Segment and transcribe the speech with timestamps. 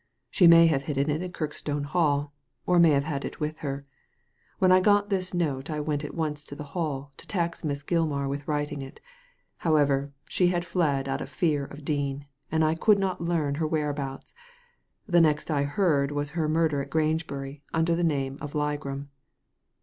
[0.31, 2.33] She may have hidden it in Kirk stone Hall,
[2.65, 3.83] or may have had it with hen
[4.57, 7.83] When I got this note I went at once to the Hall to tax Miss
[7.83, 8.99] Gilmar with writing it.
[9.57, 13.67] However, she had fled out of fear of Dean, and I could not learn her
[13.67, 14.33] where abouts.
[15.05, 19.09] The next I heard was her murder at Grange bury under the name of Ligram."